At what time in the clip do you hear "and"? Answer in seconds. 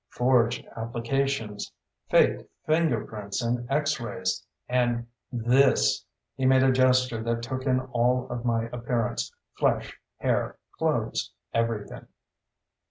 3.43-3.69, 4.67-5.05